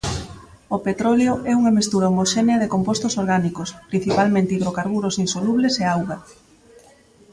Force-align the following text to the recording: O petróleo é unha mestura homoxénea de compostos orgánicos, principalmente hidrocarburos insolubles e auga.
O 0.75 0.77
petróleo 0.87 1.33
é 1.51 1.53
unha 1.59 1.75
mestura 1.77 2.09
homoxénea 2.11 2.61
de 2.61 2.71
compostos 2.73 3.13
orgánicos, 3.21 3.69
principalmente 3.91 4.53
hidrocarburos 4.57 5.19
insolubles 5.25 5.73
e 5.81 5.83
auga. 5.95 6.17